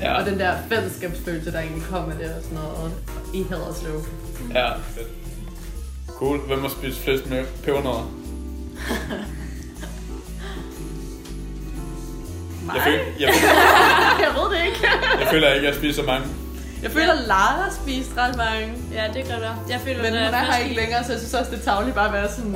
[0.00, 0.20] Ja.
[0.20, 2.92] og den der fællesskabsfølelse, der egentlig kom af det og sådan noget,
[3.34, 4.00] i Haderslev.
[4.54, 5.08] Ja, fedt.
[6.08, 6.38] Cool.
[6.38, 8.10] Hvem har spist flest med pebernødder?
[12.74, 13.28] Jeg, føl, jeg,
[14.24, 14.88] jeg ved det ikke.
[15.20, 16.26] jeg føler ikke, at jeg spiser så mange.
[16.82, 18.74] Jeg føler, at Lara har spist ret mange.
[18.92, 19.54] Ja, det gør der.
[19.68, 21.94] Jeg føler, Men hun er her ikke længere, så jeg synes også, det er tavligt
[21.94, 22.52] bare at være sådan...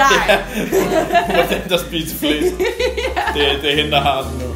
[0.00, 0.38] Ja.
[1.26, 2.54] Hun var den, der spiste flest.
[3.34, 4.54] det, det er hende, der har den nu.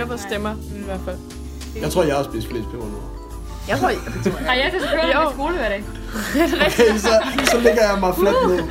[0.00, 1.16] Ikke på stemmer, i hvert fald.
[1.82, 3.16] Jeg tror, jeg har spist flest pebernødder.
[3.68, 3.98] Jeg tror, jeg...
[4.46, 4.80] Har jeg det
[5.14, 5.30] Jo.
[5.30, 5.84] i skole hver dag.
[6.66, 7.08] Okay, så,
[7.50, 8.62] så lægger jeg mig fladt ned.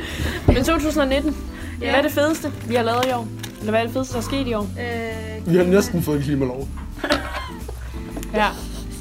[0.46, 1.36] Men 2019,
[1.80, 1.90] Ja.
[1.90, 3.28] hvad er det fedeste, vi har lavet i år?
[3.58, 4.62] Eller hvad er det fedeste, der er sket i år?
[4.80, 6.68] Øh, Vi har næsten fået en klimalov.
[8.34, 8.46] Ja.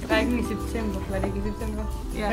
[0.09, 0.99] Strækken i september.
[1.09, 1.83] Var det ikke i september?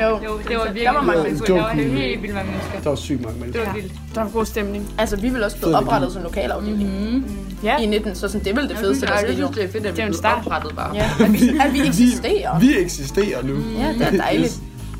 [0.03, 0.09] Jo.
[0.25, 1.55] jo det var virkelig Der var mange mennesker.
[1.55, 2.79] Der var helt vildt mange mennesker.
[2.83, 3.59] Der var sygt mange mennesker.
[3.61, 3.93] Det var vildt.
[4.15, 4.89] Der var god stemning.
[4.97, 7.23] Altså, vi vil også blive oprettet som lokalafdeling mm.
[7.63, 7.77] Ja.
[7.77, 9.75] i 19, så sådan, det er vel det fedeste, der er jeg det er fedt,
[9.75, 10.45] at Det er vi jo en blev start.
[10.45, 10.95] oprettet bare.
[10.95, 12.59] Ja, at vi, at vi eksisterer.
[12.59, 13.55] Vi eksisterer nu.
[13.79, 14.59] Ja, det er dejligt.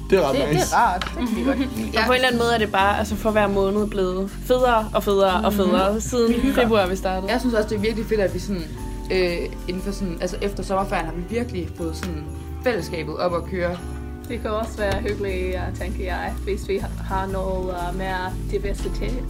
[0.10, 0.76] Det er ret Det, det nice.
[0.76, 1.12] er rart.
[1.20, 1.98] Det kan vi godt lide.
[1.98, 4.90] Og på en eller anden måde er det bare, altså for hver måned blevet federe
[4.94, 7.32] og federe og federe siden februar, vi startede.
[7.32, 8.64] Jeg synes også, det er virkelig fedt, at vi sådan,
[9.12, 9.38] øh,
[9.68, 12.24] inden for sådan, altså efter sommerferien har vi virkelig fået sådan
[12.72, 13.78] fællesskabet op at køre.
[14.30, 16.78] Det kan også være hyggeligt, jeg tænker jeg, hvis vi
[17.10, 19.24] har noget uh, mere diversitet.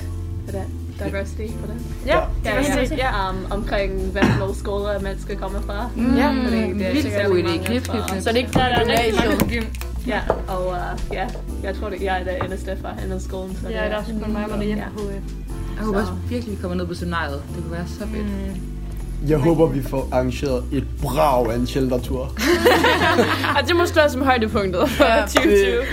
[0.47, 0.63] Er det
[1.05, 1.81] diversity på det?
[2.05, 3.29] Ja, ja, diversitet, ja.
[3.29, 5.89] Um, omkring, hvad nogle skoler man skal komme fra.
[5.95, 6.15] Mm.
[6.15, 7.43] Ja, fordi det er Vildt god idé.
[7.43, 8.21] mange Knip, fra- knip, knip.
[8.21, 9.67] Så det er ikke Der er rigtig mange.
[10.07, 11.27] Ja, og uh, ja,
[11.63, 13.55] jeg tror, det jeg er det eneste fra handelsskolen.
[13.55, 14.89] Så Ja, det er også kun mig, hvor det er hjemme ja.
[14.89, 15.33] på HF.
[15.77, 17.41] Jeg håber også virkelig, vi kommer ned på seminariet.
[17.55, 18.25] Det kunne være så fedt.
[18.25, 18.76] Mm.
[19.25, 22.19] Jeg håber, vi får arrangeret et brag af en sheltertur.
[23.57, 25.83] Og det må stå som højdepunktet for Ja, 2020.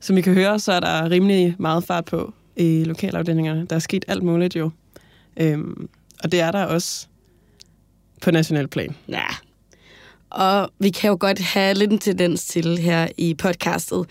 [0.00, 3.66] Som I kan høre, så er der rimelig meget fart på i lokalafdelingerne.
[3.66, 4.70] Der er sket alt muligt jo.
[5.36, 5.88] Øhm,
[6.24, 7.06] og det er der også
[8.22, 8.96] på national plan.
[9.08, 9.24] Ja.
[10.32, 14.06] Og vi kan jo godt have lidt en tendens til her i podcastet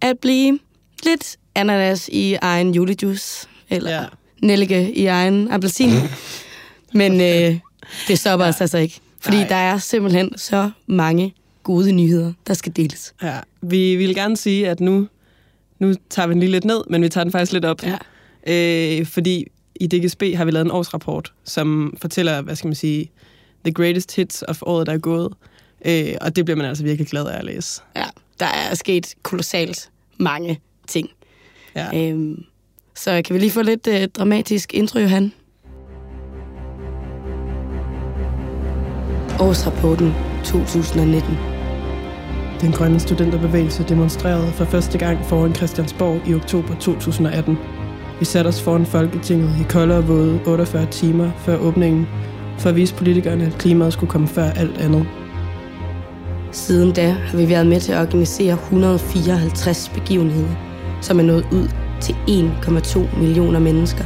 [0.00, 0.58] at blive
[1.04, 4.04] lidt ananas i egen julejuice, eller ja.
[4.42, 5.90] nellike i egen appelsin.
[6.94, 7.58] Men øh,
[8.08, 8.48] det stopper ja.
[8.48, 9.48] os altså ikke, fordi Nej.
[9.48, 13.14] der er simpelthen så mange gode nyheder, der skal deles.
[13.22, 15.08] Ja, vi vil gerne sige, at nu,
[15.78, 17.82] nu tager vi den lige lidt ned, men vi tager den faktisk lidt op.
[17.82, 17.96] Ja.
[18.46, 23.10] Øh, fordi i DGSB har vi lavet en årsrapport, som fortæller, hvad skal man sige,
[23.64, 25.32] the greatest hits of året, der er gået.
[25.86, 27.82] Øh, og det bliver man altså virkelig glad af at læse.
[27.96, 28.04] Ja,
[28.40, 31.08] der er sket kolossalt mange ting.
[31.76, 32.10] Ja.
[32.10, 32.44] Øhm,
[32.94, 35.32] så kan vi lige få lidt øh, dramatisk intro, Johan?
[39.40, 40.14] Årsrapporten
[40.44, 41.36] 2019.
[42.60, 47.58] Den grønne studenterbevægelse demonstrerede for første gang foran Christiansborg i oktober 2018.
[48.18, 52.08] Vi satte os foran Folketinget i kolde og våde 48 timer før åbningen,
[52.58, 55.06] for at vise politikerne, at klimaet skulle komme før alt andet.
[56.52, 60.54] Siden da har vi været med til at organisere 154 begivenheder,
[61.00, 61.68] som er nået ud
[62.00, 64.04] til 1,2 millioner mennesker.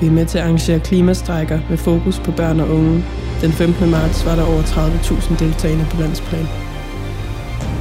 [0.00, 3.04] Vi er med til at arrangere klimastrækker med fokus på børn og unge.
[3.40, 3.90] Den 15.
[3.90, 6.46] marts var der over 30.000 deltagende på landsplan.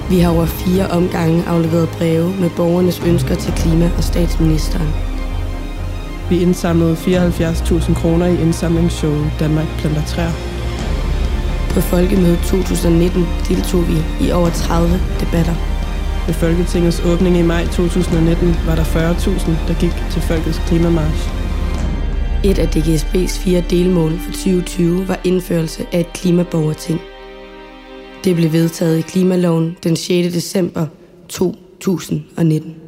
[0.09, 4.89] Vi har over fire omgange afleveret breve med borgernes ønsker til klima- og statsministeren.
[6.29, 10.54] Vi indsamlede 74.000 kroner i indsamlingsshowet Danmark planter træer.
[11.75, 15.55] På Folkemødet 2019 deltog vi i over 30 debatter.
[16.27, 21.29] Ved Folketingets åbning i maj 2019 var der 40.000, der gik til Folkets Klimamarsch.
[22.43, 26.99] Et af DGSB's fire delmål for 2020 var indførelse af et klimaborgerting.
[28.23, 30.33] Det blev vedtaget i klimaloven den 6.
[30.33, 30.85] december
[31.29, 32.84] 2019.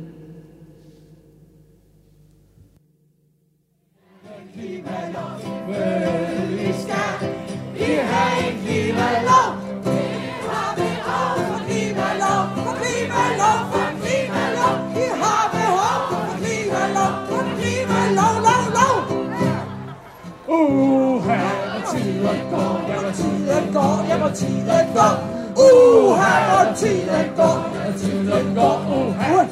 [24.38, 25.16] tiden går.
[25.56, 29.46] Uha, hvor tiden går, ja, tiden går, uha.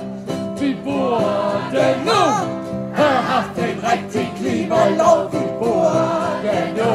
[0.59, 2.21] Vi burde nu
[2.95, 5.31] have haft en rigtig klimalov.
[5.31, 6.91] Vi burde nu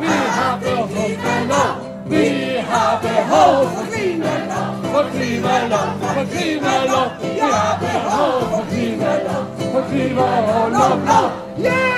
[0.00, 1.74] vi har behov for klimalov.
[2.06, 2.26] Vi
[2.68, 4.72] har behov for klimalov.
[4.92, 7.08] For klimalov, for klimalov.
[7.22, 9.44] Vi har behov for klimalov.
[9.72, 11.28] For klimalov, lov, lov.
[11.58, 11.92] Yeah!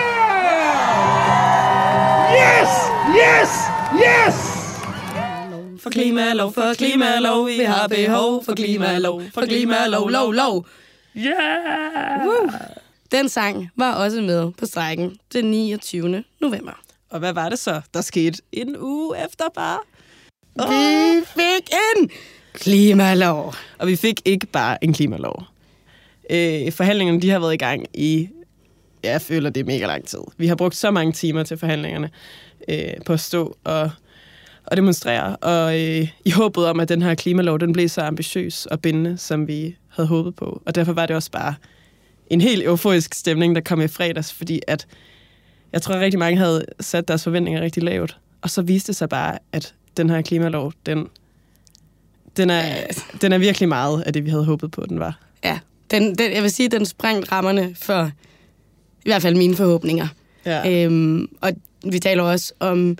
[2.40, 2.70] Yes!
[3.16, 3.50] Yes!
[4.04, 4.53] Yes!
[5.84, 10.66] For klimalov, for klimalov, vi har behov for klimalov, for klimalov, lov, lov.
[11.16, 12.26] Yeah!
[12.26, 12.50] Woo!
[13.12, 16.24] Den sang var også med på strækken den 29.
[16.40, 16.72] november.
[17.10, 19.78] Og hvad var det så, der skete en uge efter bare?
[20.56, 22.10] Vi fik en
[22.52, 23.54] klimalov.
[23.78, 25.44] Og vi fik ikke bare en klimalov.
[26.30, 28.28] Øh, forhandlingerne de har været i gang i,
[29.02, 30.20] jeg føler det er mega lang tid.
[30.36, 32.10] Vi har brugt så mange timer til forhandlingerne
[32.68, 33.90] øh, på at stå og,
[34.66, 35.36] og demonstrere.
[35.36, 39.18] Og øh, i håbet om, at den her klimalov den blev så ambitiøs og bindende,
[39.18, 40.62] som vi havde håbet på.
[40.66, 41.54] Og derfor var det også bare
[42.30, 44.86] en helt euforisk stemning, der kom i fredags, fordi at
[45.72, 48.18] jeg tror, at rigtig mange havde sat deres forventninger rigtig lavt.
[48.42, 51.08] Og så viste det sig bare, at den her klimalov, den,
[52.36, 52.64] den, er,
[53.20, 55.18] den er virkelig meget af det, vi havde håbet på, den var.
[55.44, 55.58] Ja,
[55.90, 58.10] den, den, jeg vil sige, den sprængte rammerne for
[59.04, 60.08] i hvert fald mine forhåbninger.
[60.46, 60.84] Ja.
[60.84, 61.50] Øhm, og
[61.84, 62.98] vi taler også om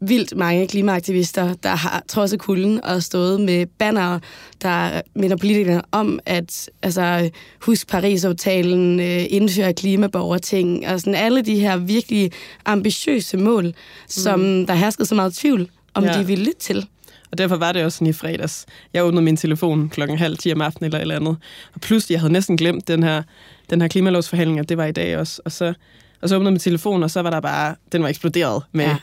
[0.00, 4.18] vildt mange klimaaktivister, der har trodset kulden og stået med banner,
[4.62, 7.30] der minder politikerne om, at altså,
[7.60, 12.30] husk Paris-aftalen, øh, indføre klimaborgerting, og sådan alle de her virkelig
[12.64, 13.74] ambitiøse mål,
[14.08, 14.66] som Mm.
[14.66, 16.12] der herskede så meget tvivl, om Ja.
[16.18, 16.86] de ville lytte til.
[17.30, 18.66] Og derfor var det også sådan i fredags.
[18.94, 21.36] Jeg åbnede min telefon klokken halv 10 om aftenen eller et eller andet.
[21.74, 23.22] Og pludselig, jeg havde næsten glemt den her,
[23.70, 25.42] den her klimalovsforhandling, at det var i dag også.
[25.44, 25.74] Og så,
[26.22, 28.96] og så åbnede min telefon, og så var der bare, den var eksploderet med, Ja.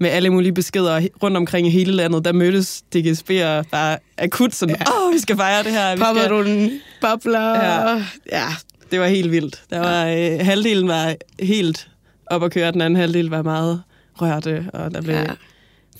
[0.00, 0.04] Ja.
[0.04, 2.24] med alle mulige beskeder rundt omkring i hele landet.
[2.24, 5.12] Der mødtes DGSB'er bare akut sådan, åh, ja.
[5.12, 5.92] vi skal fejre det her.
[5.94, 6.14] Vi skal...
[6.14, 7.54] Popperullen, bobler.
[7.54, 8.04] Ja.
[8.32, 8.46] ja.
[8.90, 9.62] Det var helt vildt.
[9.70, 11.88] Der var, øh, halvdelen var helt
[12.26, 13.82] op at køre, den anden halvdel var meget
[14.14, 15.20] rørte, og der blev Ja.
[15.22, 15.30] ja.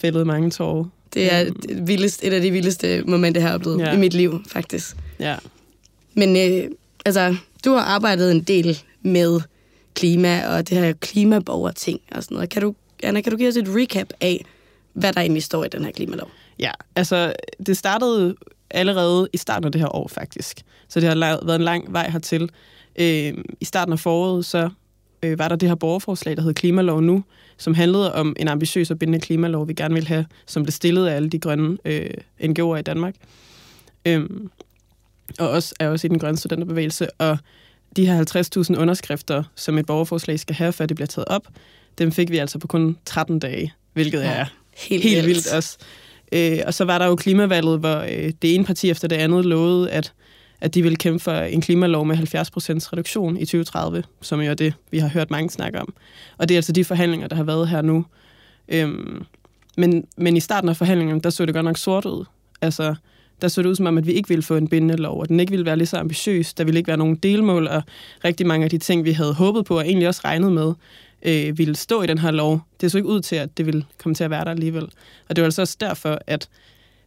[0.01, 0.85] fældet mange tårer.
[1.15, 3.85] Det er det vildeste, et af de vildeste momenter, jeg har oplevet ja.
[3.89, 3.93] Ja.
[3.93, 4.97] i mit liv, faktisk.
[5.21, 5.37] Ja.
[6.15, 6.69] Men øh,
[7.05, 9.41] altså, du har arbejdet en del med
[9.95, 12.51] klima og det her klimaborgerting og sådan noget.
[12.51, 14.45] Kan du, Anna, kan du give os et recap af,
[14.93, 16.31] hvad der egentlig står i den her klimalov?
[16.59, 17.33] Ja, altså
[17.67, 18.37] det startede
[18.71, 20.63] allerede i starten af det her år faktisk.
[20.89, 22.51] Så det har været en lang vej hertil.
[22.99, 24.71] Øh, I starten af foråret så
[25.23, 27.25] øh, var der det her borgerforslag, der hed Klimalov Nu,
[27.57, 31.07] som handlede om en ambitiøs og bindende klimalov, vi gerne vil have, som blev stillet
[31.07, 32.11] af alle de grønne øh,
[32.41, 33.15] NGO'er i Danmark.
[34.07, 34.31] Øh,
[35.39, 37.11] og også er også i den grønne studenterbevægelse.
[37.11, 37.39] Og
[37.97, 41.49] de her 50.000 underskrifter, som et borgerforslag skal have, før det bliver taget op,
[41.99, 44.45] dem fik vi altså på kun 13 dage, hvilket Ja, er
[44.77, 45.53] helt helt vildt.
[45.53, 45.79] også.
[46.33, 49.45] Øh, og så var der jo klimavalget, hvor øh, det ene parti efter det andet
[49.45, 50.13] lovede, at,
[50.61, 52.21] at de vil kæmpe for en klimalov med 70%
[52.93, 55.95] reduktion i 2030, som jo er det, vi har hørt mange snakke om.
[56.39, 58.05] Og det er altså de forhandlinger, der har været her nu.
[58.69, 59.25] Øhm,
[59.77, 62.25] men, men i starten af forhandlingerne, der så det godt nok sort ud.
[62.61, 62.95] Altså,
[63.43, 65.29] der så det ud som om, at vi ikke ville få en bindende lov, og
[65.29, 66.55] den ikke ville være lige så ambitiøs.
[66.55, 67.83] Der ville ikke være nogen delmål, og
[68.25, 70.73] rigtig mange af de ting, vi havde håbet på, og egentlig også regnet med,
[71.23, 72.61] øh, ville stå i den her lov.
[72.81, 74.85] Det så ikke ud til, at det ville komme til at være der alligevel.
[75.29, 76.49] Og det var altså også derfor, at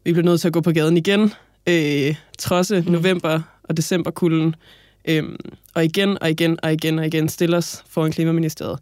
[0.03, 1.33] vi blev nødt til at gå på gaden igen,
[1.67, 2.91] øh, trodse mm.
[2.91, 4.55] november- og decemberkulden,
[5.05, 5.23] øh,
[5.73, 8.79] og igen og igen og igen og igen stille os foran Klimaministeriet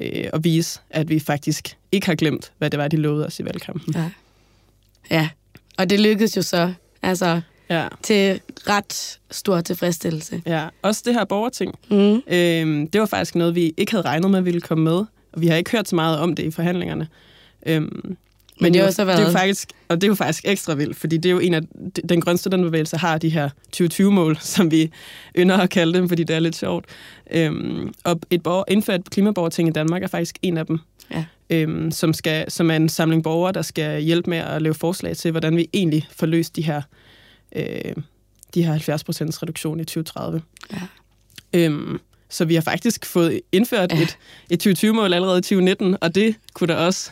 [0.00, 3.40] øh, og vise, at vi faktisk ikke har glemt, hvad det var, de lovede os
[3.40, 3.94] i valgkampen.
[3.94, 4.10] Ja.
[5.10, 5.28] Ja,
[5.78, 6.72] og det lykkedes jo så
[7.02, 7.40] altså,
[7.80, 7.88] ja.
[8.02, 10.42] til ret stor tilfredsstillelse.
[10.46, 11.74] Ja, også det her borgerting.
[11.90, 12.22] Mm.
[12.26, 14.92] Øhm, det var faktisk noget, vi ikke havde regnet med, ville komme med,
[15.32, 17.08] og vi har ikke hørt så meget om det i forhandlingerne.
[17.66, 18.16] Øhm,
[18.60, 20.74] men, det har også været- det er jo faktisk, og det er jo faktisk ekstra
[20.74, 21.60] vildt, fordi det er jo en af,
[22.08, 24.90] den grønne studenterbevægelse har de her 2020-mål, som vi
[25.38, 26.84] ynder at kalde dem, fordi det er lidt sjovt.
[27.30, 30.78] Øhm, og et borger, indført klimaborgerting i Danmark er faktisk en af dem,
[31.10, 31.24] Ja.
[31.50, 35.16] øhm, som, skal, som er en samling borgere, der skal hjælpe med at lave forslag
[35.16, 36.82] til, hvordan vi egentlig får løst de her, øh,
[38.54, 40.42] de her 70% reduktion i 2030.
[40.72, 40.78] Ja.
[41.52, 44.02] Øhm, så vi har faktisk fået indført ja.
[44.02, 44.18] et,
[44.50, 47.10] et 2020-mål allerede i 2019, og det kunne der også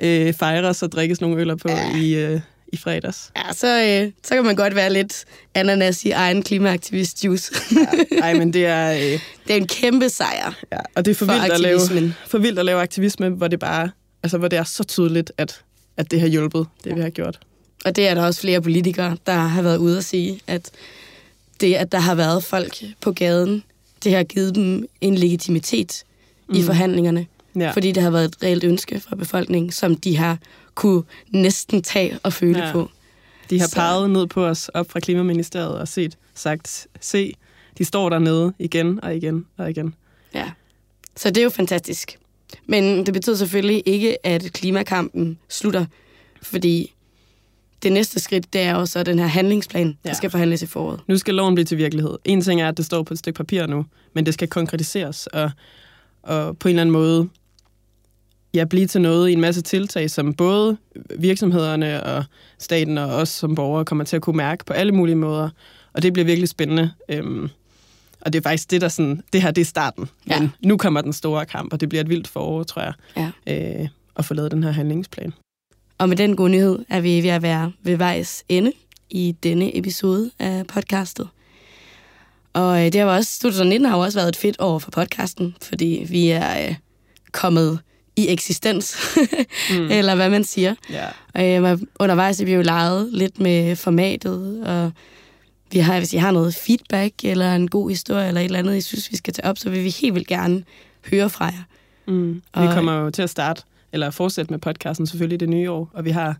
[0.00, 1.96] øh, fejres og drikkes nogle øller på ja.
[1.96, 2.40] i, øh,
[2.72, 3.32] i fredags.
[3.36, 7.52] Ja, så, øh, så kan man godt være lidt ananas i egen klimaaktivist juice.
[8.20, 8.92] Nej, men det er...
[8.92, 10.52] Øh, det er en kæmpe sejr.
[10.72, 13.48] Ja, og det er for, For vildt at lave, for vildt at lave aktivisme, hvor
[13.48, 13.90] det bare,
[14.22, 15.62] altså hvor det er så tydeligt, at,
[15.96, 17.38] at det har hjulpet, det vi har gjort.
[17.84, 20.70] Og det er der også flere politikere, der har været ude at sige, at
[21.60, 23.62] det, at der har været folk på gaden,
[24.04, 26.04] det har givet dem en legitimitet
[26.48, 26.54] mm.
[26.56, 27.26] i forhandlingerne.
[27.56, 27.70] Ja.
[27.70, 30.38] Fordi det har været et reelt ønske fra befolkningen, som de har
[30.74, 32.72] kunne næsten tage og føle Ja.
[32.72, 32.90] på.
[33.50, 37.34] De har Så- peget ned på os op fra Klimaministeriet og set, sagt, se,
[37.78, 39.94] de står dernede igen og igen og igen.
[40.34, 40.50] Ja.
[41.16, 42.18] Så det er jo fantastisk.
[42.66, 45.86] Men det betyder selvfølgelig ikke, at klimakampen slutter,
[46.42, 46.94] fordi
[47.82, 50.12] det næste skridt, det er jo så den her handlingsplan, der Ja.
[50.14, 51.00] skal forhandles i foråret.
[51.08, 52.18] Nu skal loven blive til virkelighed.
[52.24, 55.26] En ting er, at det står på et stykke papir nu, men det skal konkretiseres
[55.26, 55.50] og,
[56.22, 57.28] og på en eller anden måde
[58.54, 60.76] ja, blive til noget i en masse tiltag, som både
[61.18, 62.24] virksomhederne og
[62.58, 65.48] staten og os som borgere kommer til at kunne mærke på alle mulige måder.
[65.92, 66.90] Og det bliver virkelig spændende.
[67.08, 67.48] Øhm,
[68.20, 70.08] og det er faktisk det, der sådan, det her det er starten.
[70.30, 70.40] Ja.
[70.40, 72.92] Men nu kommer den store kamp, og det bliver et vildt forår, tror jeg,
[73.46, 73.80] Ja.
[73.82, 75.32] øh, at få lavet den her handlingsplan.
[75.98, 78.72] Og med den gode nyhed er vi ved at være ved vejs ende
[79.10, 81.28] i denne episode af podcastet.
[82.52, 85.56] Og øh, det har også, 2019 har jo også været et fedt år for podcasten,
[85.62, 86.74] fordi vi er øh,
[87.32, 87.78] kommet
[88.16, 88.96] i eksistens,
[89.70, 89.90] mm.
[89.90, 90.74] eller hvad man siger.
[90.90, 91.06] Ja.
[91.34, 94.92] Og øh, undervejs er vi jo leget lidt med formatet, og
[95.72, 98.76] vi har, hvis I har noget feedback, eller en god historie, eller et eller andet,
[98.76, 100.64] I synes, vi skal tage op, så vil vi helt vildt gerne
[101.10, 101.62] høre fra jer.
[102.06, 102.34] Mm.
[102.34, 105.90] Vi Og- kommer jo til at starte, eller fortsætte med podcasten selvfølgelig det nye år,
[105.92, 106.36] og vi har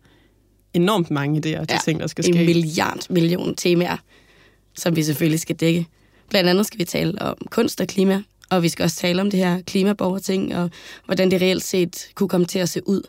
[0.74, 2.38] enormt mange idéer til ja, ting, der skal ske.
[2.38, 3.96] en milliard million temaer,
[4.74, 5.86] som vi selvfølgelig skal dække.
[6.30, 9.30] Blandt andet skal vi tale om kunst og klima, og vi skal også tale om
[9.30, 10.70] det her klimaborgerting, og
[11.04, 13.02] hvordan det reelt set kunne komme til at se ud.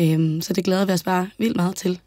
[0.00, 2.00] Øhm, så det glæder vi os bare vildt meget til.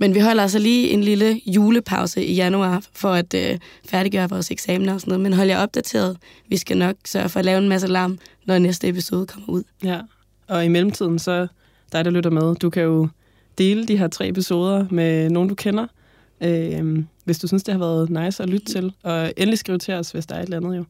[0.00, 4.50] Men vi holder altså lige en lille julepause i januar for at øh, færdiggøre vores
[4.50, 5.22] eksamener og sådan noget.
[5.22, 6.16] Men hold jer opdateret.
[6.48, 9.62] Vi skal nok sørge for at lave en masse larm, når næste episode kommer ud.
[9.84, 10.00] Ja,
[10.48, 11.46] og i mellemtiden, så
[11.92, 13.08] dig, der lytter med, du kan jo
[13.58, 15.86] dele de her tre episoder med nogen, du kender,
[16.40, 18.92] øh, hvis du synes, det har været nice at lytte til.
[19.02, 20.84] Og endelig skriv til os, hvis der er et eller andet jo.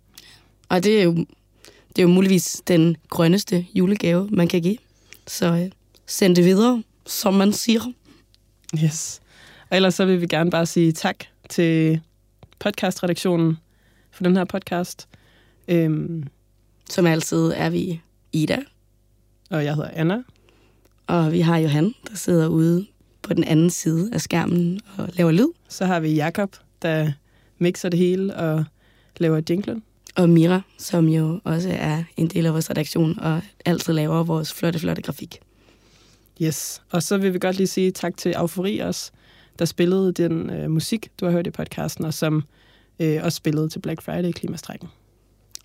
[0.69, 1.15] Og det er jo,
[1.88, 4.77] det er jo muligvis den grønneste julegave, man kan give.
[5.27, 5.71] Så øh,
[6.07, 7.81] send det videre, som man siger.
[8.85, 9.21] Yes.
[9.71, 11.17] Og ellers så vil vi gerne bare sige tak
[11.49, 12.01] til
[12.59, 13.59] podcastredaktionen
[14.11, 15.09] for den her podcast.
[15.69, 16.25] Øhm,
[16.91, 18.01] Som altid er vi
[18.33, 18.59] Ida.
[19.53, 20.23] Og jeg hedder Anna.
[21.07, 22.87] Og vi har Johan, der sidder ude
[23.23, 25.49] på den anden side af skærmen og laver lyd.
[25.69, 27.12] Så har vi Jakob, der
[27.59, 28.64] mixer det hele og
[29.16, 29.83] laver jinglen.
[30.16, 34.53] Og Mira, som jo også er en del af vores redaktion og altid laver vores
[34.53, 35.39] flotte, flotte grafik.
[36.43, 36.83] Yes.
[36.91, 39.11] Og så vil vi godt lige sige tak til Eufori også,
[39.59, 42.43] der spillede den øh, musik, du har hørt i podcasten, og som
[43.01, 44.89] øh, også spillede til Black Friday i Klimastrækken.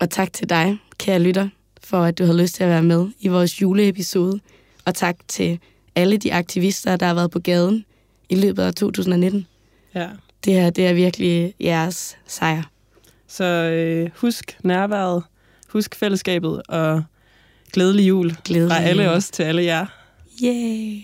[0.00, 1.48] Og tak til dig, kære lytter,
[1.84, 4.40] for at du har lyst til at være med i vores juleepisode.
[4.84, 5.58] Og tak til
[5.94, 7.84] alle de aktivister, der har været på gaden
[8.28, 9.46] i løbet af 2019.
[9.94, 10.08] Ja.
[10.44, 12.62] Det her, det er virkelig jeres sejr.
[13.28, 15.22] Så øh, husk nærværet,
[15.68, 17.02] husk fællesskabet, og
[17.72, 19.12] glædelig jul Glædelig fra alle jul.
[19.12, 19.86] os til alle jer.
[20.44, 21.00] Yay!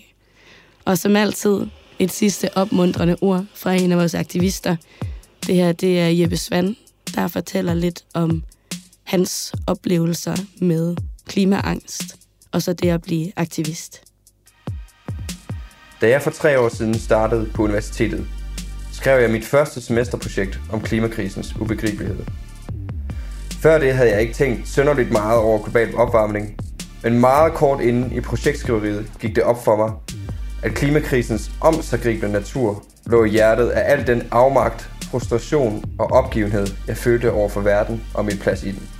[0.84, 1.60] Og som altid,
[1.98, 4.76] et sidste opmuntrende ord fra en af vores aktivister.
[5.46, 6.76] Det her det er Jeppe Svand,
[7.14, 8.42] der fortæller lidt om
[9.04, 10.96] hans oplevelser med
[11.26, 12.16] klimaangst,
[12.52, 14.02] og så det at blive aktivist.
[16.00, 18.26] Da jeg for tre år siden startede på universitetet,
[18.92, 22.24] skrev jeg mit første semesterprojekt om klimakrisens ubegribelighed.
[23.50, 26.56] Før det havde jeg ikke tænkt synderligt meget over global opvarmning,
[27.02, 29.92] men meget kort inden i projektskriveriet gik det op for mig,
[30.62, 36.96] at klimakrisens omsagribende natur lå i hjertet af al den afmagt, frustration og opgivenhed, jeg
[36.96, 38.93] følte over for verden og min plads i den.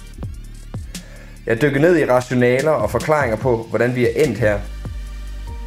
[1.47, 4.59] Jeg dykkede ned i rationaler og forklaringer på, hvordan vi er endt her.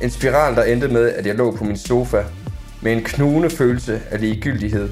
[0.02, 2.24] En spiral, der endte med, at jeg lå på min sofa
[2.82, 4.90] med en knugende følelse af ligegyldighed,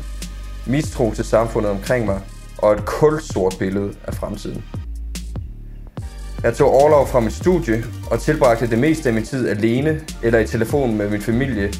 [0.65, 2.19] mistro til samfundet omkring mig
[2.57, 4.63] og et kulsort billede af fremtiden.
[6.43, 10.39] Jeg tog overlov fra mit studie og tilbragte det meste af min tid alene eller
[10.39, 11.73] i telefonen med min familie,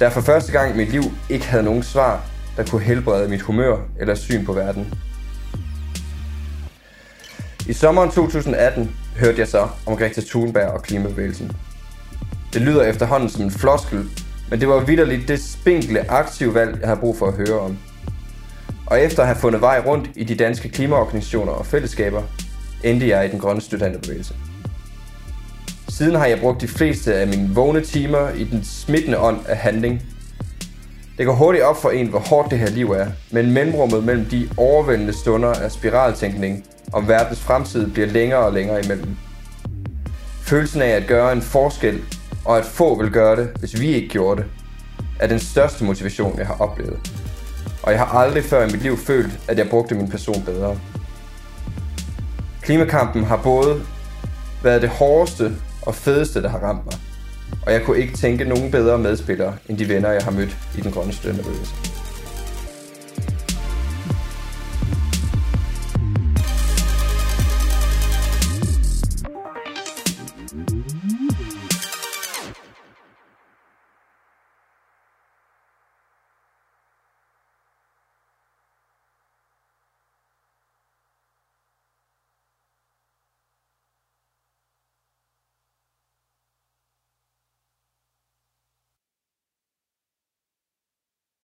[0.00, 2.24] der for første gang i mit liv ikke havde nogen svar,
[2.56, 4.94] der kunne helbrede mit humør eller syn på verden.
[7.70, 11.52] I sommeren 2018 hørte jeg så om Greta Thunberg og klimabevægelsen.
[12.52, 14.04] Det lyder efterhånden som en floskel,
[14.50, 17.78] men det var vidderligt det spinkle aktive valg, jeg havde brug for at høre om.
[18.86, 22.22] Og efter at have fundet vej rundt i de danske klimaorganisationer og fællesskaber,
[22.84, 24.34] endte jeg i den grønne studenterbevægelse.
[25.88, 29.56] Siden har jeg brugt de fleste af mine vågne timer i den smittende ånd af
[29.56, 30.02] handling.
[31.20, 34.24] Det går hurtigt op for en, hvor hårdt det her liv er, men mellemrummet mellem
[34.24, 39.16] de overvældende stunder af spiraltænkning om verdens fremtid bliver længere og længere imellem.
[40.42, 42.02] Følelsen af at gøre en forskel,
[42.44, 44.50] og at få vil gøre det, hvis vi ikke gjorde det,
[45.18, 47.12] er den største motivation, jeg har oplevet.
[47.82, 50.78] Og jeg har aldrig før i mit liv følt, at jeg brugte min person bedre.
[52.62, 53.82] Klimakampen har både
[54.62, 55.52] været det hårdeste
[55.82, 57.09] og fedeste, der har ramt mig.
[57.66, 60.80] Og jeg kunne ikke tænke nogen bedre medspillere, end de venner, jeg har mødt i
[60.80, 61.99] den grønne studenterbevægelse.